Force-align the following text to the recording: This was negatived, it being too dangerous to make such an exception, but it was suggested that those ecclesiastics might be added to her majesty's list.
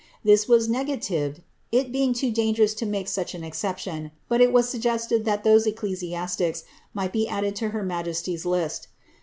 This 0.23 0.47
was 0.47 0.67
negatived, 0.67 1.43
it 1.71 1.91
being 1.91 2.11
too 2.13 2.31
dangerous 2.31 2.73
to 2.73 2.87
make 2.87 3.07
such 3.07 3.35
an 3.35 3.43
exception, 3.43 4.09
but 4.27 4.41
it 4.41 4.51
was 4.51 4.67
suggested 4.67 5.25
that 5.25 5.43
those 5.43 5.67
ecclesiastics 5.67 6.63
might 6.91 7.13
be 7.13 7.27
added 7.27 7.55
to 7.57 7.69
her 7.69 7.83
majesty's 7.83 8.43
list. 8.43 8.87